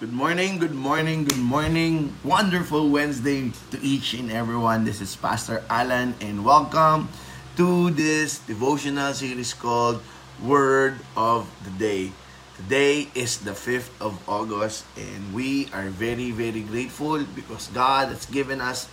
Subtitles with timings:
[0.00, 2.18] Good morning, good morning, good morning.
[2.24, 4.82] Wonderful Wednesday to each and everyone.
[4.82, 7.06] This is Pastor Alan and welcome
[7.54, 10.02] to this devotional series called
[10.42, 12.10] Word of the Day.
[12.58, 18.26] Today is the 5th of August and we are very, very grateful because God has
[18.26, 18.90] given us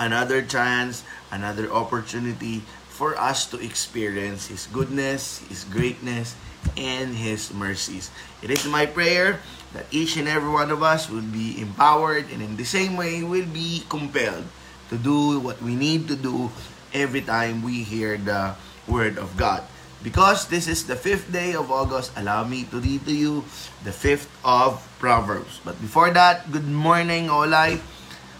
[0.00, 6.32] another chance, another opportunity for us to experience His goodness, His greatness,
[6.78, 8.14] and His mercies.
[8.38, 9.42] It is my prayer
[9.74, 13.20] that each and every one of us will be empowered and in the same way
[13.26, 14.46] will be compelled
[14.88, 16.48] to do what we need to do
[16.94, 18.54] every time we hear the
[18.86, 19.66] Word of God.
[19.98, 23.42] Because this is the fifth day of August, allow me to read to you
[23.82, 25.60] the fifth of Proverbs.
[25.66, 27.82] But before that, good morning, Olay.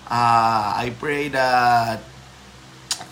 [0.06, 2.00] Uh, I pray that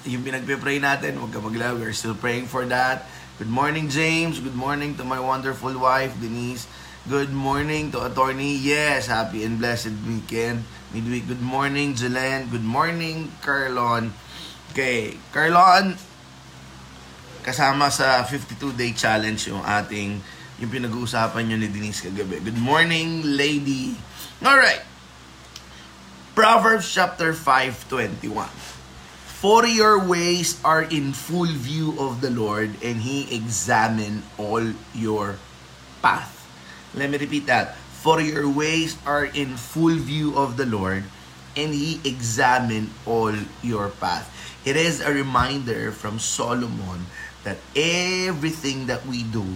[0.07, 1.75] yung pinagpe-pray natin, huwag ka maglaw.
[1.75, 3.11] We're still praying for that.
[3.37, 4.41] Good morning, James.
[4.41, 6.65] Good morning to my wonderful wife, Denise.
[7.05, 8.57] Good morning to attorney.
[8.57, 10.65] Yes, happy and blessed weekend.
[10.97, 11.29] Midweek.
[11.29, 12.49] Good morning, Jelen.
[12.49, 14.17] Good morning, Carlon.
[14.73, 16.01] Okay, Carlon,
[17.45, 20.17] kasama sa 52-day challenge yung ating,
[20.57, 22.41] yung pinag-uusapan nyo ni Denise kagabi.
[22.41, 24.01] Good morning, lady.
[24.41, 24.81] Alright.
[26.33, 28.76] Proverbs chapter 5, 21.
[29.47, 35.39] For your ways are in full view of the Lord, and He examine all your
[36.03, 36.43] path.
[36.99, 37.79] Let me repeat that.
[38.03, 41.07] For your ways are in full view of the Lord,
[41.55, 44.27] and He examine all your path.
[44.67, 47.07] It is a reminder from Solomon
[47.47, 49.47] that everything that we do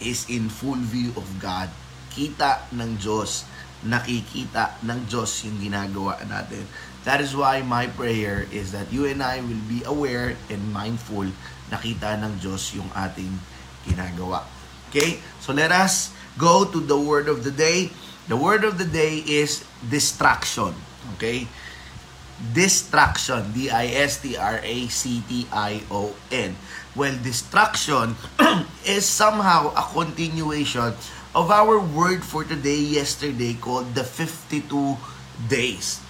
[0.00, 1.68] is in full view of God.
[2.16, 3.44] Kita ng Diyos,
[3.84, 6.64] nakikita ng Diyos yung ginagawa natin.
[7.04, 11.28] That is why my prayer is that you and I will be aware and mindful
[11.68, 13.28] nakita ng Diyos yung ating
[13.84, 14.48] ginagawa.
[14.88, 15.20] Okay?
[15.44, 17.92] So let us go to the word of the day.
[18.28, 20.72] The word of the day is distraction.
[21.16, 21.44] Okay?
[22.56, 23.52] Distraction.
[23.52, 24.40] D-I-S-T-R-A-C-T-I-O-N.
[26.96, 28.16] Well, distraction
[28.88, 30.96] is somehow a continuation
[31.34, 34.96] of our word for today yesterday called the 52
[35.50, 36.00] days.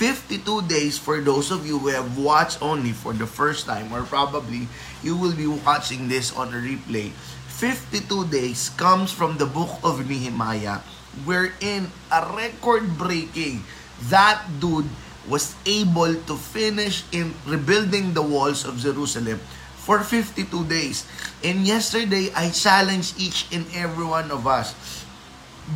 [0.00, 4.00] 52 days for those of you who have watched only for the first time or
[4.08, 4.64] probably
[5.04, 7.12] you will be watching this on a replay.
[7.60, 10.80] 52 days comes from the book of Nehemiah
[11.28, 13.60] wherein a record breaking
[14.08, 14.88] that dude
[15.28, 19.36] was able to finish in rebuilding the walls of Jerusalem
[19.84, 21.04] for 52 days.
[21.44, 24.72] And yesterday, I challenged each and every one of us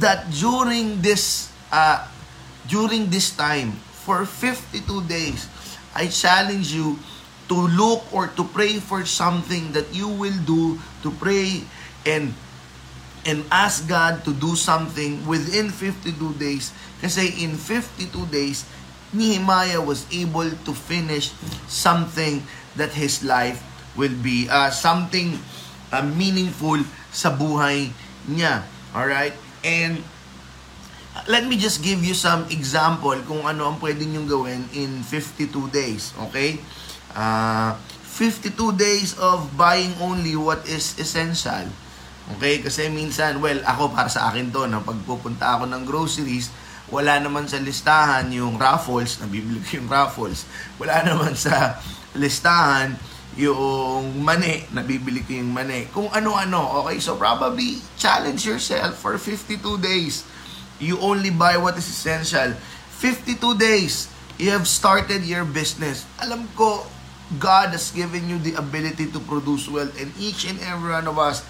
[0.00, 2.08] that during this uh,
[2.64, 5.48] during this time, for 52 days,
[5.96, 7.00] I challenge you
[7.48, 11.64] to look or to pray for something that you will do, to pray
[12.04, 12.36] and
[13.24, 16.76] and ask God to do something within 52 days.
[17.00, 18.68] Kasi in 52 days,
[19.16, 21.32] Nehemiah was able to finish
[21.64, 22.44] something
[22.76, 23.64] that his life
[23.96, 25.40] will be uh, something
[25.88, 27.88] uh, meaningful sa buhay
[28.28, 28.66] niya.
[28.92, 29.32] Alright?
[29.64, 30.04] And
[31.30, 35.70] let me just give you some example kung ano ang pwede nyo gawin in 52
[35.70, 36.10] days.
[36.28, 36.58] Okay?
[37.14, 37.78] Uh,
[38.10, 41.70] 52 days of buying only what is essential.
[42.36, 42.58] Okay?
[42.58, 46.50] Kasi minsan, well, ako para sa akin to, na pagpupunta ako ng groceries,
[46.90, 50.50] wala naman sa listahan yung raffles, nabibili ko yung raffles.
[50.82, 51.78] Wala naman sa
[52.18, 52.98] listahan
[53.34, 55.90] yung mani, nabibili ko yung mani.
[55.90, 57.02] Kung ano-ano, okay?
[57.02, 60.26] So probably challenge yourself for 52 days.
[60.78, 62.54] You only buy what is essential.
[62.98, 64.08] 52 days,
[64.38, 66.06] you have started your business.
[66.22, 66.86] Alam ko,
[67.38, 71.18] God has given you the ability to produce wealth and each and every one of
[71.18, 71.42] us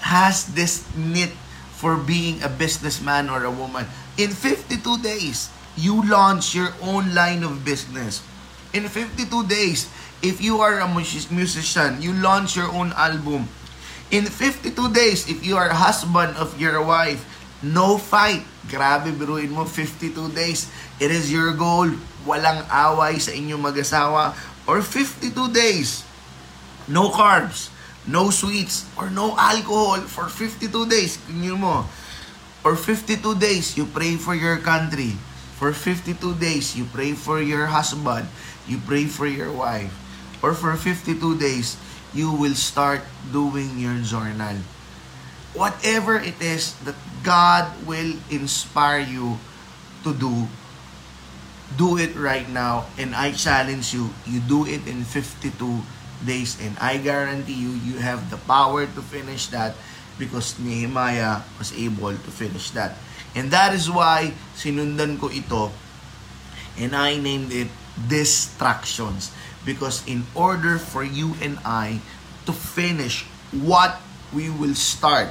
[0.00, 1.30] has this need
[1.76, 3.86] for being a businessman or a woman.
[4.16, 8.20] In 52 days, you launch your own line of business.
[8.72, 9.88] In 52 days,
[10.22, 13.48] if you are a musician, you launch your own album.
[14.10, 17.24] In 52 days, if you are husband of your wife,
[17.64, 18.44] no fight.
[18.68, 20.70] Grabe, biruin mo, 52 days.
[21.00, 21.90] It is your goal.
[22.24, 24.36] Walang away sa inyong mag-asawa.
[24.68, 26.04] Or 52 days,
[26.86, 27.72] no carbs
[28.08, 31.20] no sweets, or no alcohol for 52 days.
[31.28, 31.84] Tingnan mo.
[32.60, 35.16] For 52 days, you pray for your country.
[35.56, 38.28] For 52 days, you pray for your husband.
[38.64, 39.92] You pray for your wife.
[40.40, 41.76] Or for 52 days,
[42.12, 44.60] you will start doing your journal.
[45.52, 49.38] Whatever it is that God will inspire you
[50.04, 50.48] to do,
[51.76, 52.86] do it right now.
[52.98, 55.52] And I challenge you, you do it in 52
[56.24, 59.72] days and I guarantee you you have the power to finish that
[60.20, 62.96] because Nehemiah was able to finish that.
[63.34, 65.72] And that is why sinundan ko ito
[66.76, 69.32] and I named it distractions.
[69.64, 72.00] Because in order for you and I
[72.48, 74.00] to finish what
[74.32, 75.28] we will start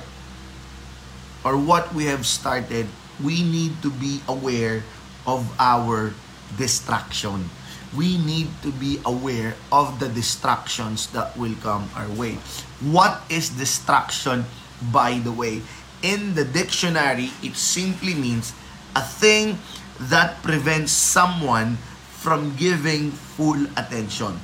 [1.44, 2.88] or what we have started,
[3.24, 4.83] we need to be aware
[5.27, 6.13] of our
[6.57, 7.50] distraction.
[7.95, 12.38] We need to be aware of the distractions that will come our way.
[12.81, 14.45] What is distraction,
[14.94, 15.62] by the way?
[16.01, 18.53] In the dictionary, it simply means
[18.95, 19.57] a thing
[20.00, 21.77] that prevents someone
[22.19, 24.39] from giving full attention.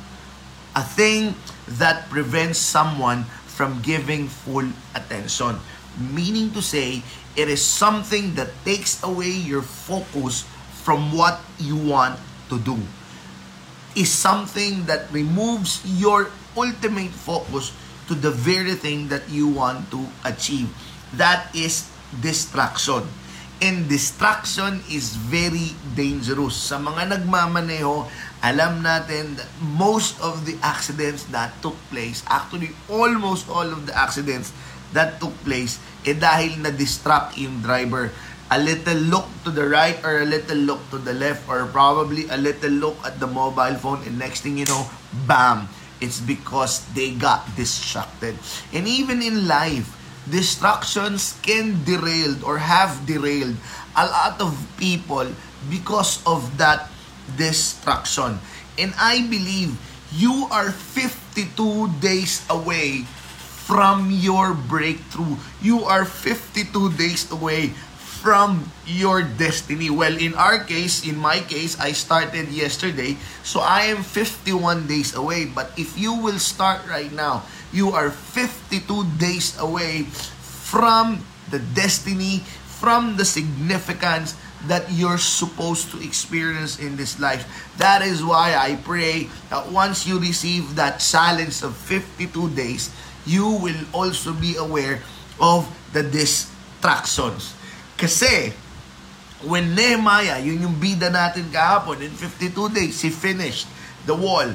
[0.76, 1.36] A thing
[1.80, 5.56] that prevents someone from giving full attention.
[6.00, 7.04] Meaning to say,
[7.36, 10.44] it is something that takes away your focus
[10.84, 12.20] from what you want
[12.50, 12.78] to do.
[13.96, 17.72] Is something that removes your ultimate focus
[18.08, 20.70] to the very thing that you want to achieve.
[21.16, 21.90] That is
[22.22, 23.08] distraction.
[23.64, 26.60] And distraction is very dangerous.
[26.60, 28.04] Sa mga nagmamaneho,
[28.44, 33.96] alam natin that most of the accidents that took place, actually almost all of the
[33.96, 34.52] accidents
[34.96, 35.78] that took place,
[36.08, 38.10] eh dahil na-distract yung driver
[38.52, 42.30] a little look to the right or a little look to the left or probably
[42.30, 44.86] a little look at the mobile phone and next thing you know,
[45.26, 45.68] bam!
[45.98, 48.38] It's because they got distracted.
[48.76, 49.90] And even in life,
[50.30, 53.56] distractions can derail or have derailed
[53.96, 55.26] a lot of people
[55.72, 56.92] because of that
[57.40, 58.38] distraction.
[58.78, 59.74] And I believe
[60.14, 61.50] you are 52
[62.04, 63.08] days away
[63.66, 65.42] from your breakthrough.
[65.58, 69.90] You are 52 days away from your destiny.
[69.90, 75.18] Well, in our case, in my case, I started yesterday, so I am 51 days
[75.18, 75.46] away.
[75.46, 78.82] But if you will start right now, you are 52
[79.18, 80.10] days away
[80.42, 87.46] from the destiny, from the significance that you're supposed to experience in this life.
[87.78, 92.90] That is why I pray that once you receive that challenge of 52 days,
[93.26, 95.02] you will also be aware
[95.42, 97.58] of the distractions.
[97.98, 98.54] Kasi,
[99.44, 103.68] when Nehemiah, yun yung bida natin kahapon, in 52 days, he finished
[104.06, 104.48] the wall.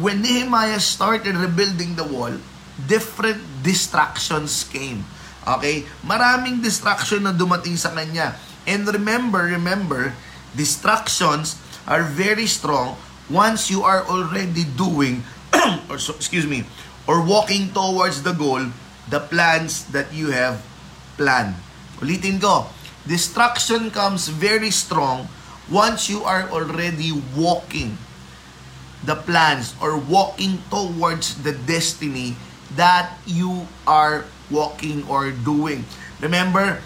[0.00, 2.32] When Nehemiah started rebuilding the wall,
[2.88, 5.04] different distractions came.
[5.44, 5.84] Okay?
[6.06, 8.38] Maraming distraction na dumating sa kanya.
[8.64, 10.14] And remember, remember,
[10.54, 12.94] distractions are very strong
[13.26, 15.26] once you are already doing,
[15.90, 16.64] or so, excuse me,
[17.06, 18.62] or walking towards the goal,
[19.10, 20.62] the plans that you have
[21.16, 21.54] planned.
[21.98, 22.66] Ulitin ko,
[23.06, 25.26] distraction comes very strong
[25.70, 27.98] once you are already walking
[29.02, 32.38] the plans or walking towards the destiny
[32.78, 35.82] that you are walking or doing.
[36.22, 36.78] Remember,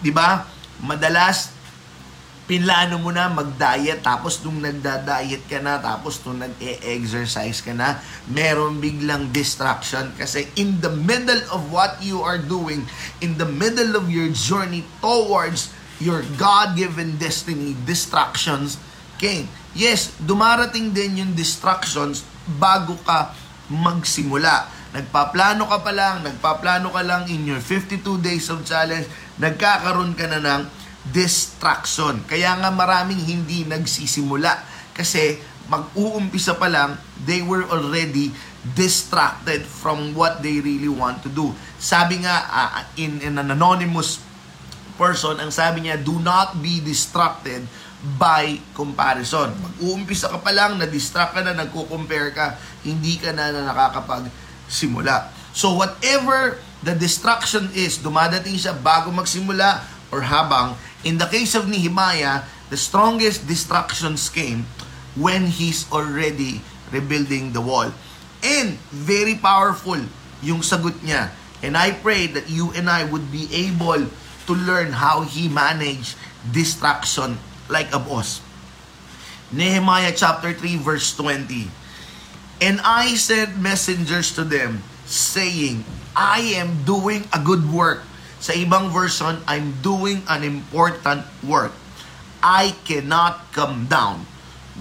[0.00, 0.48] 'di ba?
[0.82, 1.52] Madalas
[2.42, 8.82] pinlano mo na mag-diet tapos nung nagda-diet ka na tapos nung nag-e-exercise ka na meron
[8.82, 10.10] biglang distraction.
[10.18, 12.82] Kasi in the middle of what you are doing
[13.22, 15.70] in the middle of your journey towards
[16.02, 18.74] your God-given destiny distractions
[19.22, 19.46] came.
[19.78, 22.26] Yes dumarating din yung distractions
[22.58, 23.30] bago ka
[23.70, 24.66] magsimula.
[24.92, 29.06] Nagpaplano ka pa lang nagpaplano ka lang in your 52 days of challenge
[29.38, 32.22] nagkakaroon ka na ng distraction.
[32.30, 34.62] Kaya nga maraming hindi nagsisimula
[34.94, 38.30] kasi mag-uumpisa pa lang, they were already
[38.76, 41.50] distracted from what they really want to do.
[41.82, 44.22] Sabi nga uh, in, in an anonymous
[44.94, 47.66] person, ang sabi niya, do not be distracted
[48.18, 49.50] by comparison.
[49.58, 55.30] Mag-uumpisa ka pa lang, na-distract ka na, nagko-compare ka, hindi ka na, na nakakapag-simula.
[55.54, 61.66] So whatever the distraction is, dumadating siya bago magsimula or habang In the case of
[61.66, 64.70] Nehemiah, the strongest distractions came
[65.18, 66.62] when he's already
[66.94, 67.90] rebuilding the wall.
[68.42, 69.98] And very powerful
[70.42, 71.30] yung sagot niya.
[71.62, 74.10] And I pray that you and I would be able
[74.46, 76.18] to learn how he managed
[76.50, 77.38] distraction
[77.70, 78.42] like a boss.
[79.54, 81.70] Nehemiah chapter 3 verse 20.
[82.62, 85.82] And I sent messengers to them saying,
[86.14, 88.06] I am doing a good work
[88.42, 91.70] sa ibang version, I'm doing an important work.
[92.42, 94.26] I cannot come down.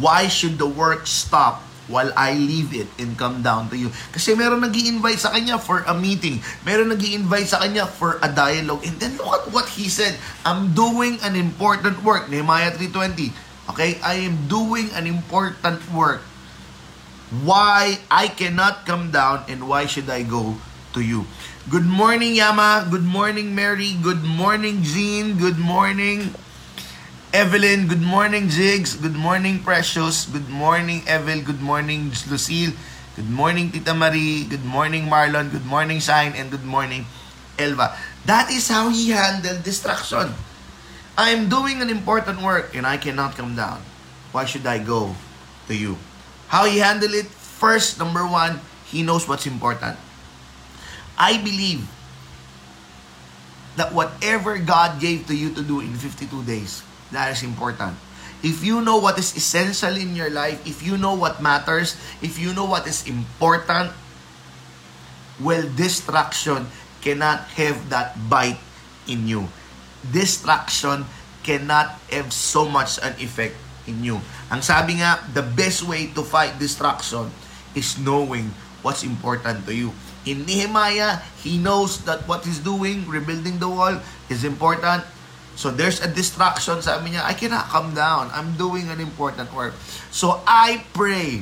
[0.02, 3.94] Why should the work stop while I leave it and come down to you?
[4.10, 6.42] Kasi meron nag invite sa kanya for a meeting.
[6.66, 8.82] Meron nag invite sa kanya for a dialogue.
[8.82, 10.18] And then look at what he said.
[10.42, 12.34] I'm doing an important work.
[12.34, 13.30] Nehemiah 3.20.
[13.78, 14.02] Okay?
[14.02, 16.26] I am doing an important work.
[17.46, 20.58] Why I cannot come down and why should I go
[20.98, 21.30] to you?
[21.72, 22.84] Good morning, Yama.
[22.92, 23.96] Good morning, Mary.
[23.96, 25.40] Good morning, Jean.
[25.40, 26.36] Good morning,
[27.32, 27.88] Evelyn.
[27.88, 29.00] Good morning, Jigs.
[29.00, 30.28] Good morning, Precious.
[30.28, 31.48] Good morning, Evel.
[31.48, 32.76] Good morning, Lucille.
[33.16, 34.44] Good morning, Tita Marie.
[34.52, 35.48] Good morning, Marlon.
[35.48, 36.36] Good morning, Shine.
[36.36, 37.08] And good morning,
[37.56, 37.96] Elva.
[38.28, 40.36] That is how he handled distraction.
[41.16, 43.80] I'm doing an important work and I cannot come down.
[44.36, 45.16] Why should I go
[45.72, 45.96] to you?
[46.52, 47.32] How he handled it?
[47.32, 48.60] First, number one,
[48.92, 49.96] he knows what's important.
[51.22, 51.86] I believe
[53.78, 56.82] that whatever God gave to you to do in 52 days,
[57.14, 57.94] that is important.
[58.42, 61.94] If you know what is essential in your life, if you know what matters,
[62.26, 63.94] if you know what is important,
[65.38, 66.66] well, distraction
[67.06, 68.58] cannot have that bite
[69.06, 69.46] in you.
[70.02, 71.06] Distraction
[71.46, 73.54] cannot have so much an effect
[73.86, 74.18] in you.
[74.50, 77.30] Ang sabi nga, the best way to fight distraction
[77.78, 78.50] is knowing
[78.82, 79.94] what's important to you.
[80.26, 83.98] In Nehemiah, he knows that what he's doing, rebuilding the wall,
[84.30, 85.04] is important.
[85.56, 86.82] So there's a distraction.
[86.82, 88.30] Sabi niya, I cannot come down.
[88.34, 89.74] I'm doing an important work.
[90.14, 91.42] So I pray,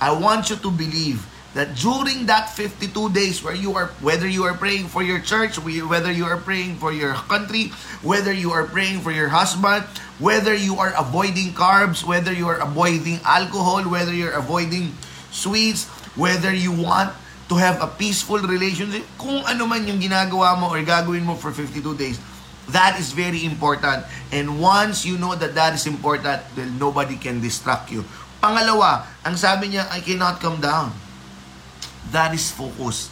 [0.00, 1.24] I want you to believe
[1.56, 5.56] that during that 52 days where you are, whether you are praying for your church,
[5.56, 7.72] whether you are praying for your country,
[8.04, 9.82] whether you are praying for your husband,
[10.20, 14.92] whether you are avoiding carbs, whether you are avoiding alcohol, whether you're avoiding
[15.32, 17.16] sweets, whether you want
[17.48, 21.54] to have a peaceful relationship, kung ano man yung ginagawa mo or gagawin mo for
[21.54, 22.18] 52 days,
[22.74, 24.02] that is very important.
[24.34, 28.02] And once you know that that is important, then nobody can distract you.
[28.42, 30.90] Pangalawa, ang sabi niya, I cannot come down.
[32.10, 33.10] That is focus.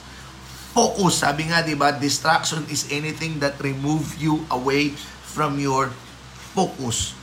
[0.75, 4.91] Focus, sabi nga, di ba, distraction is anything that remove you away
[5.23, 5.95] from your
[6.55, 7.15] focus.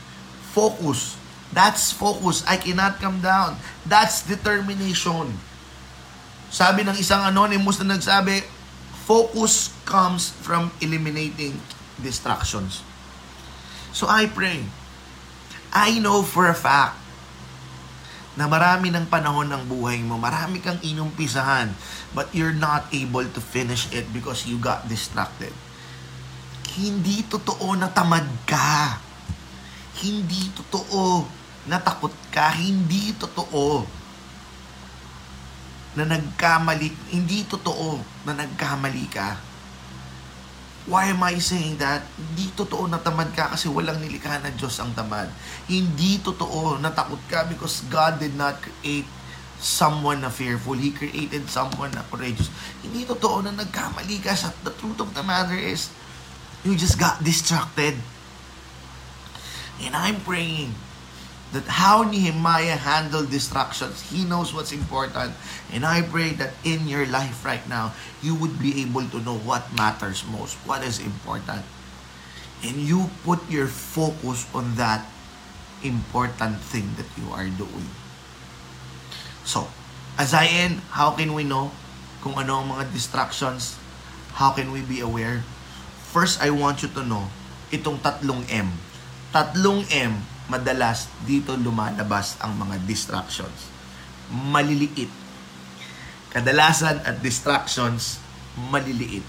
[0.56, 1.20] Focus.
[1.52, 2.48] That's focus.
[2.48, 3.60] I cannot come down.
[3.84, 5.36] That's determination.
[6.52, 8.44] Sabi ng isang anonymous na nagsabi,
[9.08, 11.56] focus comes from eliminating
[12.04, 12.84] distractions.
[13.96, 14.68] So I pray.
[15.72, 17.00] I know for a fact
[18.36, 21.72] na marami ng panahon ng buhay mo, marami kang inumpisahan,
[22.12, 25.56] but you're not able to finish it because you got distracted.
[26.76, 29.00] Hindi totoo na tamad ka.
[30.04, 31.24] Hindi totoo
[31.68, 32.52] na takot ka.
[32.56, 34.01] Hindi totoo
[35.96, 39.36] na nagkamali, hindi totoo na nagkamali ka.
[40.90, 42.02] Why am I saying that?
[42.18, 45.30] Hindi totoo na tamad ka kasi walang nilikha na Diyos ang tamad.
[45.70, 49.06] Hindi totoo na takot ka because God did not create
[49.62, 50.74] someone na fearful.
[50.74, 52.50] He created someone na courageous.
[52.82, 54.34] Hindi totoo na nagkamali ka.
[54.34, 55.94] Sa, the truth of the matter is,
[56.66, 57.94] you just got distracted.
[59.86, 60.74] And I'm praying
[61.52, 64.08] that how Nehemiah handled distractions.
[64.08, 65.36] He knows what's important.
[65.72, 67.92] And I pray that in your life right now,
[68.24, 71.68] you would be able to know what matters most, what is important.
[72.64, 75.04] And you put your focus on that
[75.84, 77.90] important thing that you are doing.
[79.44, 79.68] So,
[80.16, 81.72] as I end, how can we know
[82.22, 83.76] kung ano ang mga distractions?
[84.40, 85.44] How can we be aware?
[86.16, 87.28] First, I want you to know
[87.74, 88.72] itong tatlong M.
[89.34, 93.72] Tatlong M madalas dito lumalabas ang mga distractions.
[94.28, 95.08] Maliliit.
[96.32, 98.20] Kadalasan at distractions,
[98.72, 99.24] maliliit.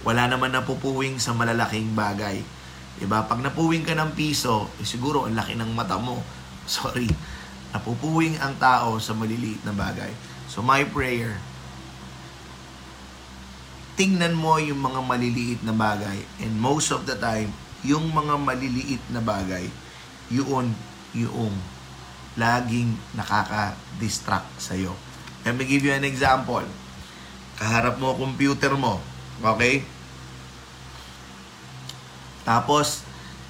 [0.00, 2.40] Wala naman napupuwing sa malalaking bagay.
[2.96, 3.24] Diba?
[3.28, 6.24] Pag napuwing ka ng piso, eh, siguro ang laki ng mata mo.
[6.64, 7.08] Sorry.
[7.76, 10.12] Napupuwing ang tao sa maliliit na bagay.
[10.48, 11.36] So my prayer,
[14.00, 16.24] tingnan mo yung mga maliliit na bagay.
[16.40, 17.52] And most of the time,
[17.84, 19.68] yung mga maliliit na bagay,
[20.30, 20.70] yun
[21.12, 21.52] yung
[22.38, 24.94] laging nakaka-distract sa'yo.
[25.42, 26.62] Let me give you an example.
[27.58, 29.02] Kaharap mo computer mo.
[29.42, 29.82] Okay?
[32.46, 33.02] Tapos,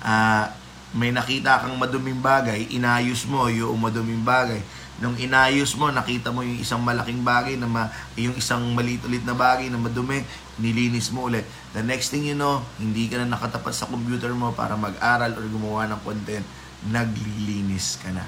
[0.03, 0.49] uh,
[0.91, 4.59] may nakita kang maduming bagay, inayos mo yung maduming bagay.
[5.01, 9.33] Nung inayos mo, nakita mo yung isang malaking bagay, na ma, yung isang maliit na
[9.33, 10.27] bagay na madumi,
[10.61, 11.47] nilinis mo ulit.
[11.73, 15.45] The next thing you know, hindi ka na nakatapat sa computer mo para mag-aral or
[15.47, 16.45] gumawa ng content
[16.89, 18.25] naglilinis ka na.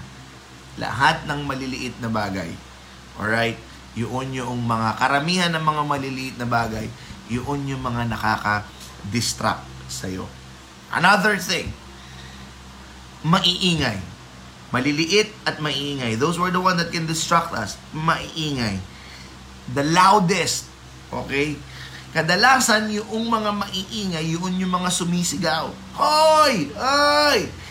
[0.77, 2.53] Lahat ng maliliit na bagay,
[3.17, 3.57] alright,
[3.93, 6.89] yun yung mga karamihan ng mga maliliit na bagay,
[7.29, 10.29] yun yung mga nakaka-distract sa'yo.
[10.93, 11.73] Another thing,
[13.25, 14.01] maiingay.
[14.73, 16.17] Maliliit at maiingay.
[16.17, 17.77] Those were the one that can distract us.
[17.93, 18.81] Maiingay.
[19.77, 20.73] The loudest,
[21.13, 21.61] okay?
[22.17, 25.69] Kadalasan yung mga maiingay, yun yung mga sumisigaw.
[25.97, 26.73] Hoy!
[26.73, 27.62] Hoy!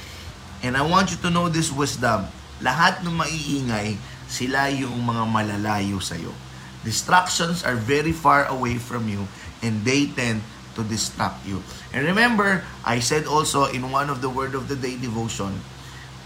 [0.62, 2.30] And I want you to know this wisdom.
[2.62, 3.98] Lahat ng maiingay,
[4.30, 6.32] sila yung mga malalayo sa'yo.
[6.86, 9.26] Distractions are very far away from you
[9.62, 10.42] and they tend
[10.74, 11.62] to distract you.
[11.94, 15.62] And remember, I said also in one of the Word of the Day devotion,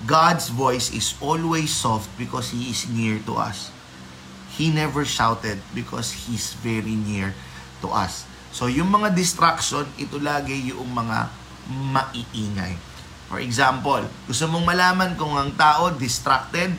[0.06, 3.72] God's voice is always soft because He is near to us.
[4.56, 7.36] He never shouted because He's very near
[7.82, 8.24] to us.
[8.56, 11.28] So yung mga distraction, ito lagi yung mga
[11.68, 12.95] maiingay.
[13.26, 16.72] For example, gusto mong malaman kung ang tao distracted,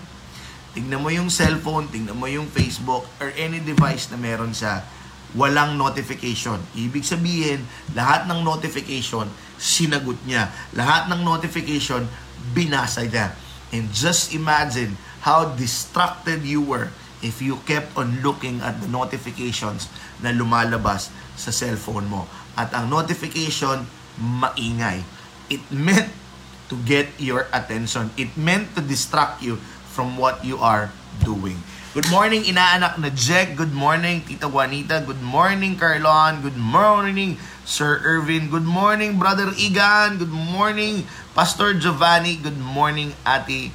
[0.76, 4.87] tingnan mo yung cellphone, tingnan mo yung Facebook, or any device na meron sa
[5.35, 6.62] walang notification.
[6.79, 7.67] Ibig sabihin,
[7.99, 9.26] lahat ng notification,
[9.59, 10.53] sinagot niya.
[10.76, 12.07] Lahat ng notification,
[12.55, 13.35] binasa niya.
[13.75, 14.95] And just imagine
[15.26, 19.91] how distracted you were if you kept on looking at the notifications
[20.23, 22.31] na lumalabas sa cellphone mo.
[22.55, 23.83] At ang notification,
[24.17, 25.03] maingay.
[25.50, 26.25] It meant
[26.69, 28.11] to get your attention.
[28.19, 29.57] It meant to distract you
[29.95, 30.91] from what you are
[31.23, 31.63] doing.
[31.97, 33.57] Good morning, inaanak na Jack.
[33.57, 35.01] Good morning, Tita Juanita.
[35.01, 36.45] Good morning, Carlon.
[36.45, 38.53] Good morning, Sir Irvin.
[38.53, 40.21] Good morning, Brother Igan.
[40.21, 42.37] Good morning, Pastor Giovanni.
[42.37, 43.73] Good morning, Ate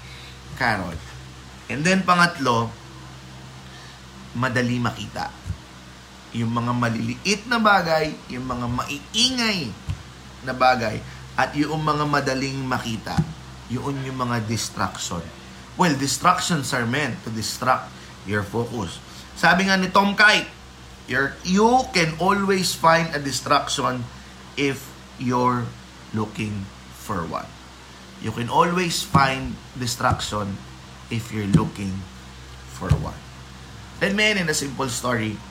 [0.54, 0.94] Carol.
[1.66, 2.70] And then pangatlo,
[4.38, 5.34] madali makita.
[6.38, 9.60] Yung mga maliliit na bagay, yung mga maiingay
[10.46, 11.02] na bagay,
[11.42, 13.18] at yung mga madaling makita,
[13.66, 15.26] yun yung mga distraction.
[15.74, 17.90] Well, distractions are meant to distract
[18.30, 19.02] your focus.
[19.34, 20.46] Sabi nga ni Tom Kite,
[21.10, 24.06] you can always find a distraction
[24.54, 24.86] if
[25.18, 25.66] you're
[26.14, 27.50] looking for one.
[28.22, 30.62] You can always find distraction
[31.10, 32.06] if you're looking
[32.78, 33.18] for one.
[33.98, 35.42] Let me in a simple story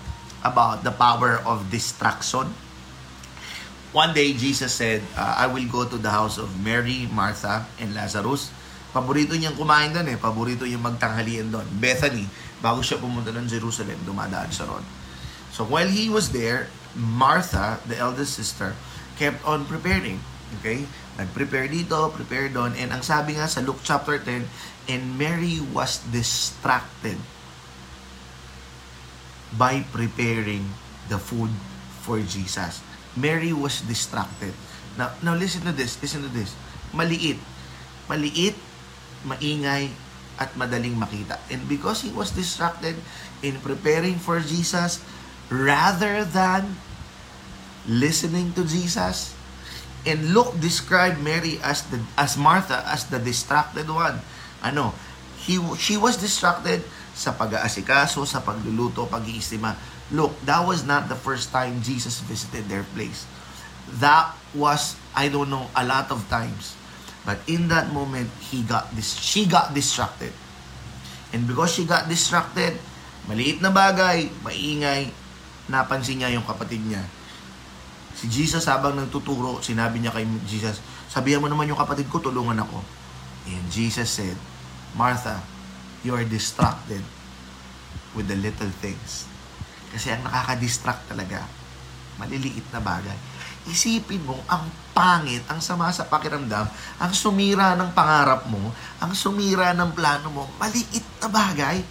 [0.47, 2.55] about the power of distraction.
[3.91, 7.91] One day, Jesus said, uh, I will go to the house of Mary, Martha, and
[7.91, 8.55] Lazarus.
[8.95, 10.19] Paborito niyang kumain doon eh.
[10.19, 11.67] Paborito niyang magtanghalian doon.
[11.83, 12.23] Bethany,
[12.63, 14.87] bago siya pumunta ng Jerusalem, dumadaan siya ron.
[15.51, 18.79] So while he was there, Martha, the eldest sister,
[19.19, 20.23] kept on preparing.
[20.63, 20.87] Okay?
[21.19, 22.79] Nag-prepare dito, prepare doon.
[22.79, 24.47] And ang sabi nga sa Luke chapter 10,
[24.87, 27.19] and Mary was distracted
[29.59, 30.63] by preparing
[31.11, 31.51] the food
[32.07, 32.87] for Jesus.
[33.17, 34.55] Mary was distracted.
[34.99, 36.55] Now, now listen to this, listen to this.
[36.93, 37.39] Maliit.
[38.11, 38.55] Maliit,
[39.27, 39.91] maingay,
[40.41, 41.39] at madaling makita.
[41.53, 42.97] And because he was distracted
[43.45, 45.05] in preparing for Jesus,
[45.53, 46.81] rather than
[47.87, 49.37] listening to Jesus,
[50.09, 54.25] and Luke described Mary as the as Martha as the distracted one.
[54.65, 54.97] Ano?
[55.45, 56.81] He she was distracted
[57.21, 59.77] sa pag-aasikaso, sa pagluluto, pag-iistima.
[60.09, 63.29] Look, that was not the first time Jesus visited their place.
[64.01, 66.81] That was I don't know a lot of times
[67.25, 70.33] But in that moment, he got this, she got distracted.
[71.31, 72.81] And because she got distracted,
[73.29, 75.13] maliit na bagay, maingay,
[75.69, 77.05] napansin niya yung kapatid niya.
[78.17, 80.81] Si Jesus habang nagtuturo, sinabi niya kay Jesus,
[81.13, 82.81] sabihan mo naman yung kapatid ko, tulungan ako.
[83.47, 84.37] And Jesus said,
[84.97, 85.39] Martha,
[86.01, 87.05] you are distracted
[88.17, 89.29] with the little things.
[89.91, 91.45] Kasi ang nakaka-distract talaga,
[92.17, 93.17] maliliit na bagay.
[93.69, 99.77] Isipin mo, ang pangit, ang sama sa pakiramdam, ang sumira ng pangarap mo, ang sumira
[99.77, 101.83] ng plano mo, maliit na bagay.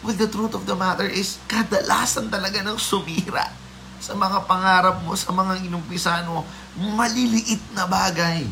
[0.00, 3.50] Well, the truth of the matter is, kadalasan talaga ng sumira
[3.98, 6.46] sa mga pangarap mo, sa mga inumpisan mo,
[6.78, 8.46] maliliit na bagay.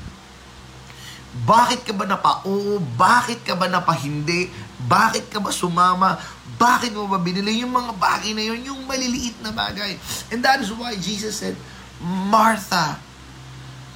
[1.46, 2.80] Bakit ka ba napa oo?
[2.80, 4.48] Bakit ka ba napa hindi?
[4.76, 6.20] Bakit ka ba sumama?
[6.60, 8.60] Bakit mo ba binili yung mga bagay na yun?
[8.60, 9.96] Yung maliliit na bagay.
[10.28, 11.56] And that is why Jesus said,
[12.04, 13.00] Martha,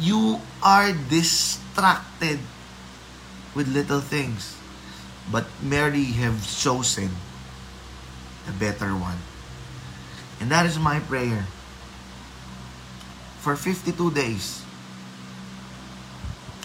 [0.00, 2.40] you are distracted
[3.52, 4.56] with little things.
[5.28, 7.12] But Mary have chosen
[8.48, 9.20] the better one.
[10.40, 11.44] And that is my prayer.
[13.44, 14.64] For 52 days,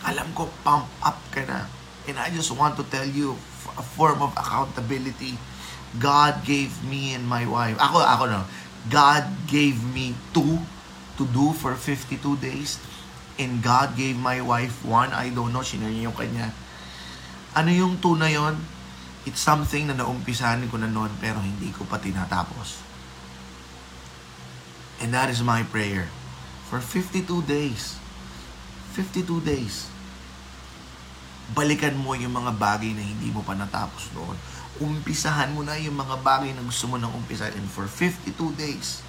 [0.07, 1.67] alam ko, pump up ka na.
[2.07, 3.35] And I just want to tell you,
[3.77, 5.37] a form of accountability.
[5.95, 8.41] God gave me and my wife, ako, ako no,
[8.91, 10.59] God gave me two
[11.17, 12.77] to do for 52 days.
[13.35, 15.11] And God gave my wife one.
[15.11, 16.55] I don't know, sinare niya yung kanya.
[17.55, 18.55] Ano yung two na yon?
[19.27, 22.79] It's something na naumpisahan ko na noon pero hindi ko pa tinatapos.
[25.03, 26.07] And that is my prayer.
[26.71, 27.99] For 52 days.
[28.95, 29.91] 52 days.
[31.53, 34.33] Balikan mo yung mga bagay na hindi mo pa natapos noon.
[34.81, 37.53] Umpisahan mo na yung mga bagay na gusto mo nang umpisahan.
[37.53, 39.05] And for 52 days,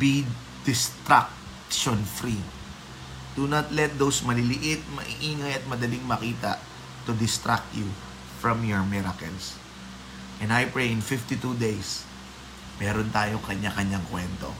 [0.00, 0.24] be
[0.64, 2.40] distraction free.
[3.36, 6.56] Do not let those maliliit, maiingay at madaling makita
[7.04, 7.86] to distract you
[8.40, 9.60] from your miracles.
[10.40, 12.04] And I pray in 52 days,
[12.80, 14.52] meron tayong kanya-kanyang kwento.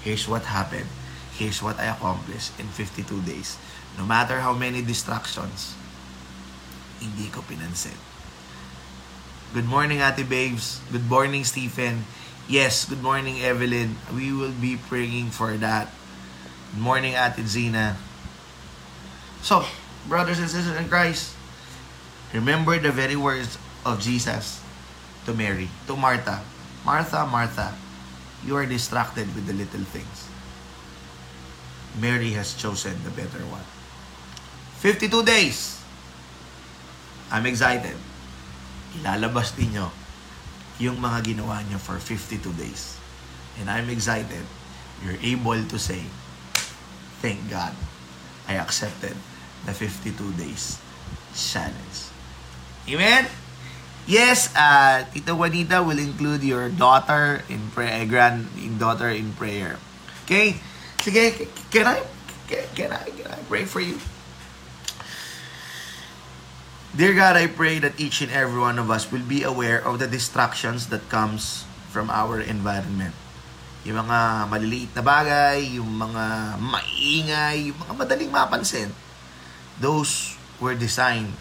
[0.00, 0.88] Here's what happened.
[1.36, 3.56] Here's what I accomplished in 52 days.
[3.96, 5.76] No matter how many distractions,
[7.02, 7.98] hindi ko pinansin.
[9.52, 10.80] Good morning, Ate Babes.
[10.94, 12.06] Good morning, Stephen.
[12.46, 13.98] Yes, good morning, Evelyn.
[14.14, 15.90] We will be praying for that.
[16.72, 17.98] Good morning, Ate Zina.
[19.42, 19.66] So,
[20.06, 21.34] brothers and sisters in Christ,
[22.32, 24.62] remember the very words of Jesus
[25.26, 26.40] to Mary, to Martha.
[26.86, 27.74] Martha, Martha,
[28.46, 30.30] you are distracted with the little things.
[32.00, 33.66] Mary has chosen the better one.
[34.80, 35.81] 52 days.
[37.32, 37.96] I'm excited.
[39.00, 39.88] Ilalabas ninyo
[40.76, 43.00] yung mga ginawa nyo for 52 days.
[43.56, 44.44] And I'm excited.
[45.00, 46.04] You're able to say,
[47.24, 47.72] Thank God,
[48.50, 49.16] I accepted
[49.64, 50.76] the 52 days
[51.32, 52.12] challenge.
[52.90, 53.30] Amen?
[54.10, 59.78] Yes, uh, Tita Juanita will include your daughter in prayer, granddaughter in prayer.
[60.26, 60.58] Okay?
[60.98, 62.02] Sige, can I,
[62.74, 64.02] can I, can I pray for you?
[66.92, 69.96] Dear God, I pray that each and every one of us will be aware of
[69.96, 73.16] the distractions that comes from our environment.
[73.88, 76.24] Yung mga maliliit na bagay, yung mga
[76.60, 78.92] maingay, yung mga madaling mapansin.
[79.80, 81.32] Those were designed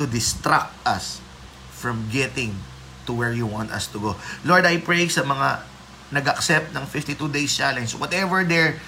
[0.00, 1.20] to distract us
[1.68, 2.56] from getting
[3.04, 4.16] to where you want us to go.
[4.40, 5.68] Lord, I pray sa mga
[6.16, 8.80] nag-accept ng 52 days challenge, whatever their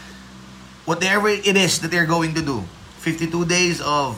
[0.88, 2.64] whatever it is that they're going to do.
[3.04, 4.16] 52 days of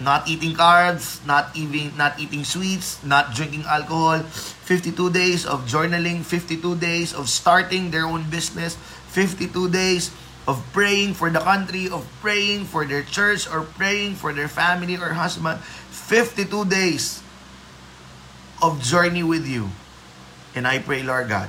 [0.00, 4.24] not eating carbs, not eating not eating sweets, not drinking alcohol,
[4.64, 8.76] 52 days of journaling, 52 days of starting their own business,
[9.12, 10.10] 52 days
[10.48, 14.96] of praying for the country, of praying for their church or praying for their family
[14.96, 15.60] or husband,
[15.92, 17.22] 52 days
[18.62, 19.68] of journey with you.
[20.54, 21.48] And I pray, Lord God,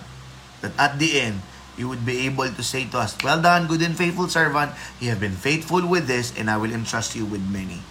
[0.62, 1.42] that at the end,
[1.78, 4.72] you would be able to say to us, Well done, good and faithful servant.
[5.00, 7.82] You have been faithful with this, and I will entrust you with many.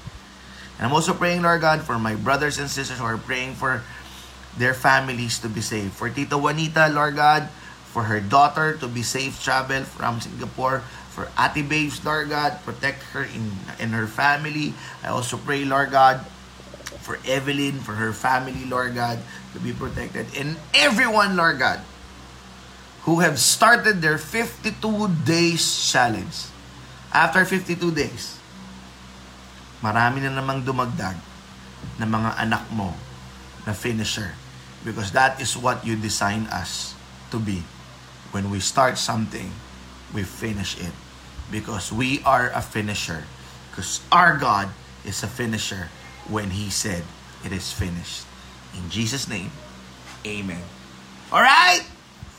[0.80, 3.84] And I'm also praying, Lord God, for my brothers and sisters who are praying for
[4.56, 5.92] their families to be saved.
[5.92, 7.52] For Tita Juanita, Lord God,
[7.92, 10.80] for her daughter to be safe travel from Singapore.
[11.12, 14.72] For Ate Babes, Lord God, protect her in, in her family.
[15.04, 16.24] I also pray, Lord God,
[17.04, 19.18] for Evelyn, for her family, Lord God,
[19.52, 20.32] to be protected.
[20.32, 21.84] And everyone, Lord God,
[23.02, 24.80] who have started their 52
[25.28, 25.60] days
[25.92, 26.48] challenge.
[27.12, 28.39] After 52 days,
[29.80, 31.16] marami na namang dumagdag
[31.96, 32.92] na mga anak mo
[33.64, 34.36] na finisher.
[34.80, 36.96] Because that is what you design us
[37.28, 37.64] to be.
[38.32, 39.52] When we start something,
[40.16, 40.94] we finish it.
[41.52, 43.28] Because we are a finisher.
[43.68, 44.72] Because our God
[45.04, 45.92] is a finisher
[46.28, 47.04] when He said,
[47.44, 48.24] it is finished.
[48.72, 49.50] In Jesus' name,
[50.26, 50.62] Amen.
[51.32, 51.84] Alright?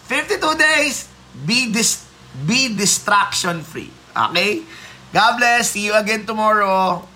[0.05, 1.09] 52 days,
[1.45, 2.05] be, dis-
[2.45, 3.89] be distraction free.
[4.15, 4.61] Okay?
[5.13, 5.71] God bless.
[5.71, 7.07] See you again tomorrow.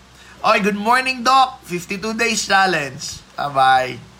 [0.45, 1.65] Okay, good morning, Doc.
[1.65, 3.17] 52 days challenge.
[3.33, 4.14] Bye-bye.